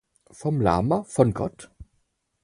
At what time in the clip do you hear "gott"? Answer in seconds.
1.31-1.69